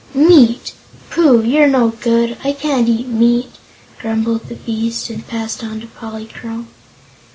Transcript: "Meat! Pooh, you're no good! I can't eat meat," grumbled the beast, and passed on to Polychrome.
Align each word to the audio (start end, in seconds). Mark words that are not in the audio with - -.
"Meat! 0.15 0.73
Pooh, 1.11 1.43
you're 1.43 1.67
no 1.67 1.89
good! 1.89 2.35
I 2.43 2.53
can't 2.53 2.89
eat 2.89 3.05
meat," 3.07 3.51
grumbled 3.99 4.47
the 4.49 4.55
beast, 4.55 5.11
and 5.11 5.27
passed 5.27 5.63
on 5.63 5.79
to 5.79 5.85
Polychrome. 5.85 6.65